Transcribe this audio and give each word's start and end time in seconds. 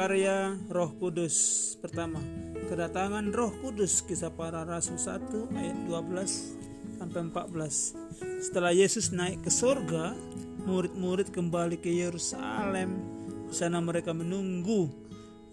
Prakarya 0.00 0.56
Roh 0.72 0.96
Kudus 0.96 1.36
Pertama. 1.76 2.24
Kedatangan 2.72 3.28
Roh 3.36 3.52
Kudus 3.60 4.00
Kisah 4.00 4.32
para 4.32 4.64
Rasul 4.64 4.96
1 4.96 5.52
ayat 5.52 5.76
12 5.84 6.96
sampai 6.96 7.28
14 7.28 8.40
Setelah 8.40 8.72
Yesus 8.72 9.12
naik 9.12 9.44
ke 9.44 9.52
surga 9.52 10.16
Murid-murid 10.64 11.28
kembali 11.36 11.76
ke 11.76 11.92
Yerusalem. 11.92 12.96
Di 13.44 13.52
sana 13.52 13.76
mereka 13.84 14.16
menunggu 14.16 14.88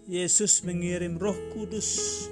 Yesus 0.08 0.64
mengirim 0.64 1.20
Roh 1.20 1.36
Kudus. 1.52 2.24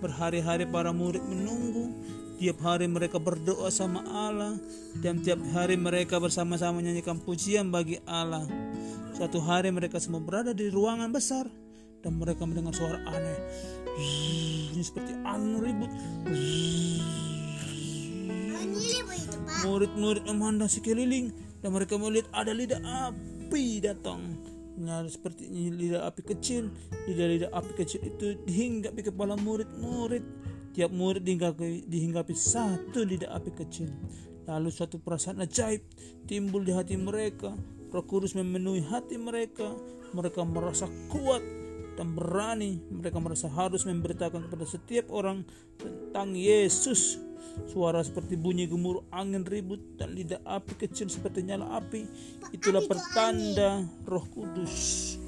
Berhari-hari 0.00 0.64
para 0.64 0.88
murid 0.88 1.20
menunggu 1.20 1.92
Tiap 2.38 2.62
hari 2.62 2.86
mereka 2.86 3.18
berdoa 3.18 3.66
sama 3.66 4.06
Allah 4.06 4.54
dan 5.02 5.18
tiap 5.26 5.42
hari 5.50 5.74
mereka 5.74 6.22
bersama-sama 6.22 6.78
menyanyikan 6.78 7.18
pujian 7.18 7.74
bagi 7.74 7.98
Allah. 8.06 8.46
Suatu 9.18 9.42
hari 9.42 9.74
mereka 9.74 9.98
semua 9.98 10.22
berada 10.22 10.54
di 10.54 10.70
ruangan 10.70 11.10
besar 11.10 11.50
dan 11.98 12.14
mereka 12.14 12.46
mendengar 12.46 12.70
suara 12.70 13.02
aneh. 13.10 13.38
Ini 14.70 14.82
seperti 14.86 15.18
angin 15.26 15.58
ribut. 15.58 15.90
Murid-murid 19.66 20.22
memandang 20.30 20.70
sekeliling 20.70 21.34
dan 21.58 21.74
mereka 21.74 21.98
melihat 21.98 22.30
ada 22.30 22.54
lidah 22.54 22.78
api 23.10 23.82
datang. 23.82 24.22
Nah, 24.78 25.02
seperti 25.10 25.50
lidah 25.50 26.06
api 26.06 26.22
kecil. 26.22 26.70
Lidah-lidah 27.10 27.50
api 27.50 27.72
kecil 27.82 27.98
itu 28.06 28.38
dihinggapi 28.46 29.10
kepala 29.10 29.34
murid-murid. 29.34 30.22
Tiap 30.78 30.94
murid 30.94 31.26
dihinggapi, 31.26 31.90
dihinggapi 31.90 32.38
satu 32.38 33.02
lidah 33.02 33.34
api 33.34 33.50
kecil. 33.50 33.90
Lalu 34.46 34.70
suatu 34.70 35.02
perasaan 35.02 35.42
ajaib 35.42 35.82
timbul 36.30 36.62
di 36.62 36.70
hati 36.70 36.94
mereka. 36.94 37.50
Roh 37.90 38.06
Kudus 38.06 38.38
memenuhi 38.38 38.86
hati 38.86 39.18
mereka. 39.18 39.74
Mereka 40.14 40.46
merasa 40.46 40.86
kuat 41.10 41.42
dan 41.98 42.14
berani. 42.14 42.78
Mereka 42.94 43.18
merasa 43.18 43.50
harus 43.50 43.90
memberitakan 43.90 44.46
kepada 44.46 44.62
setiap 44.70 45.10
orang 45.10 45.42
tentang 45.82 46.38
Yesus. 46.38 47.18
Suara 47.74 47.98
seperti 48.06 48.38
bunyi 48.38 48.70
gemuruh 48.70 49.02
angin 49.10 49.42
ribut 49.42 49.82
dan 49.98 50.14
lidah 50.14 50.38
api 50.46 50.78
kecil 50.78 51.10
seperti 51.10 51.42
nyala 51.42 51.74
api. 51.74 52.06
Itulah 52.54 52.86
pertanda 52.86 53.82
Roh 54.06 54.30
Kudus 54.30 55.18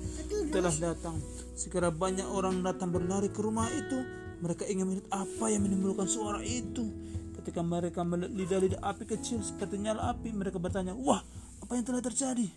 telah 0.55 0.71
datang. 0.79 1.19
Segera 1.59 1.91
banyak 1.91 2.31
orang 2.31 2.63
datang 2.63 2.95
berlari 2.95 3.35
ke 3.35 3.43
rumah 3.43 3.67
itu. 3.67 4.30
Mereka 4.41 4.65
ingin 4.69 4.85
melihat 4.89 5.09
apa 5.13 5.45
yang 5.53 5.69
menimbulkan 5.69 6.09
suara 6.09 6.41
itu. 6.41 6.89
Ketika 7.37 7.61
mereka 7.65 8.05
melihat 8.05 8.33
lidah-lidah 8.33 8.81
api 8.85 9.05
kecil 9.09 9.41
seperti 9.41 9.81
nyala 9.81 10.13
api, 10.13 10.33
mereka 10.33 10.61
bertanya, 10.61 10.93
"Wah, 10.93 11.21
apa 11.61 11.73
yang 11.77 11.85
telah 11.85 12.03
terjadi? 12.05 12.49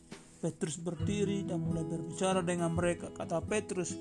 Petrus 0.44 0.76
berdiri 0.76 1.48
dan 1.48 1.64
mulai 1.64 1.88
berbicara 1.88 2.44
dengan 2.44 2.76
mereka. 2.76 3.08
Kata 3.16 3.40
Petrus, 3.40 3.96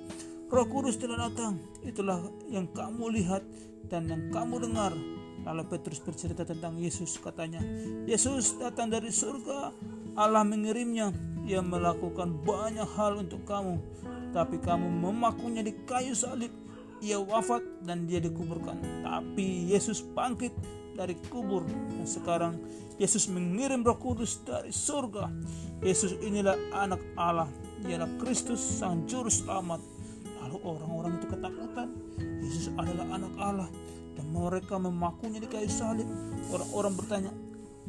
Roh 0.51 0.67
Kudus 0.67 0.99
telah 0.99 1.31
datang. 1.31 1.55
Itulah 1.87 2.19
yang 2.51 2.67
kamu 2.75 3.15
lihat 3.15 3.47
dan 3.87 4.11
yang 4.11 4.27
kamu 4.35 4.67
dengar. 4.67 4.91
Lalu 5.47 5.63
Petrus 5.71 6.03
bercerita 6.03 6.43
tentang 6.43 6.83
Yesus. 6.83 7.15
Katanya, 7.23 7.63
Yesus 8.11 8.59
datang 8.59 8.91
dari 8.91 9.15
surga. 9.15 9.71
Allah 10.19 10.43
mengirimnya. 10.43 11.15
Ia 11.47 11.63
melakukan 11.63 12.43
banyak 12.43 12.91
hal 12.99 13.23
untuk 13.23 13.47
kamu. 13.47 13.79
Tapi 14.35 14.59
kamu 14.59 14.91
memakunya 14.99 15.63
di 15.63 15.79
kayu 15.87 16.15
salib. 16.19 16.51
Ia 17.03 17.19
wafat 17.19 17.83
dan 17.83 18.07
dia 18.07 18.23
dikuburkan. 18.23 18.79
Tapi 19.03 19.67
Yesus 19.67 20.07
bangkit 20.07 20.55
dari 20.95 21.19
kubur 21.27 21.67
dan 21.67 22.07
sekarang 22.07 22.55
Yesus 23.01 23.27
mengirim 23.27 23.83
Roh 23.83 23.99
Kudus 23.99 24.39
dari 24.47 24.71
surga. 24.71 25.27
Yesus 25.83 26.15
inilah 26.23 26.55
anak 26.71 27.03
Allah, 27.19 27.51
dialah 27.83 28.07
Kristus 28.23 28.63
sang 28.63 29.03
juru 29.11 29.27
selamat. 29.27 29.83
Lalu 30.47 30.57
orang-orang 30.63 31.13
itu 31.19 31.27
ketakutan. 31.27 31.89
Yesus 32.39 32.71
adalah 32.79 33.07
anak 33.11 33.35
Allah 33.35 33.69
dan 34.15 34.27
mereka 34.31 34.79
memakunya 34.79 35.43
di 35.43 35.49
kayu 35.51 35.67
salib. 35.67 36.07
Orang-orang 36.55 36.95
bertanya, 36.95 37.33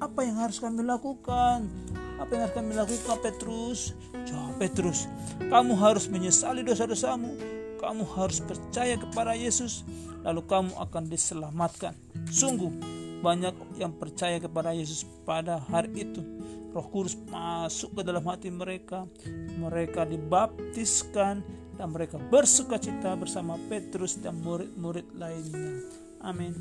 apa 0.02 0.26
yang 0.26 0.42
harus 0.42 0.58
kami 0.58 0.82
lakukan? 0.82 1.70
Apa 2.18 2.30
yang 2.34 2.42
harus 2.50 2.56
kami 2.58 2.74
lakukan 2.74 3.18
Petrus? 3.22 3.94
Jawab 4.26 4.58
Petrus, 4.58 5.06
kamu 5.38 5.74
harus 5.78 6.10
menyesali 6.10 6.66
dosa-dosamu. 6.66 7.62
Kamu 7.84 8.08
harus 8.16 8.40
percaya 8.40 8.96
kepada 8.96 9.36
Yesus, 9.36 9.84
lalu 10.24 10.48
kamu 10.48 10.72
akan 10.80 11.04
diselamatkan. 11.12 11.92
Sungguh, 12.32 12.72
banyak 13.20 13.52
yang 13.76 13.92
percaya 14.00 14.40
kepada 14.40 14.72
Yesus 14.72 15.04
pada 15.28 15.60
hari 15.60 16.08
itu. 16.08 16.24
Roh 16.72 16.88
Kudus 16.88 17.20
masuk 17.28 18.00
ke 18.00 18.02
dalam 18.08 18.24
hati 18.24 18.48
mereka. 18.48 19.04
Mereka 19.60 20.08
dibaptiskan 20.08 21.44
dan 21.76 21.88
mereka 21.92 22.18
bersuka 22.18 22.80
cita 22.80 23.20
bersama 23.20 23.60
Petrus 23.68 24.16
dan 24.16 24.40
murid-murid 24.40 25.12
lainnya. 25.20 25.84
Amin. 26.24 26.56